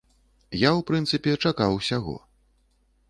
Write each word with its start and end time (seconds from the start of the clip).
Я, 0.61 0.71
у 0.79 0.81
прынцыпе, 0.87 1.35
чакаў 1.43 1.77
усяго. 1.81 2.17